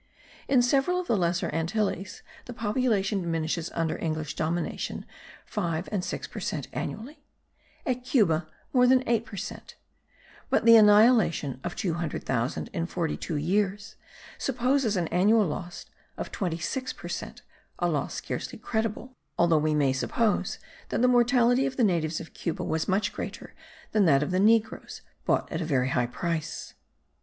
In 0.47 0.63
several 0.63 0.99
of 0.99 1.05
the 1.05 1.15
Lesser 1.15 1.51
Antilles 1.53 2.23
the 2.45 2.53
population 2.55 3.21
diminishes 3.21 3.69
under 3.75 3.99
English 3.99 4.33
domination 4.35 5.05
five 5.45 5.87
and 5.91 6.03
six 6.03 6.25
per 6.27 6.39
cent 6.39 6.67
annually; 6.73 7.23
at 7.85 8.03
Cuba, 8.03 8.47
more 8.73 8.87
than 8.87 9.07
eight 9.07 9.27
per 9.27 9.35
cent; 9.37 9.75
but 10.49 10.65
the 10.65 10.75
annihilation 10.75 11.59
of 11.63 11.75
200,000 11.75 12.67
in 12.73 12.87
forty 12.87 13.15
two 13.15 13.35
years 13.35 13.95
supposes 14.39 14.97
an 14.97 15.07
annual 15.09 15.45
loss 15.45 15.85
of 16.17 16.31
twenty 16.31 16.57
six 16.57 16.93
per 16.93 17.07
cent, 17.07 17.43
a 17.77 17.87
loss 17.87 18.15
scarcely 18.15 18.57
credible, 18.57 19.15
although 19.37 19.59
we 19.59 19.75
may 19.75 19.93
suppose 19.93 20.57
that 20.89 21.03
the 21.03 21.07
mortality 21.07 21.67
of 21.67 21.77
the 21.77 21.83
natives 21.83 22.19
of 22.19 22.33
Cuba 22.33 22.63
was 22.63 22.87
much 22.87 23.13
greater 23.13 23.53
than 23.91 24.05
that 24.05 24.23
of 24.23 24.31
negroes 24.31 25.03
bought 25.25 25.51
at 25.51 25.61
a 25.61 25.63
very 25.65 25.89
high 25.89 26.07
price. 26.07 26.73